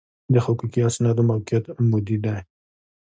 [0.33, 2.37] د حقوقي اسنادو موقعیت عمودي دی.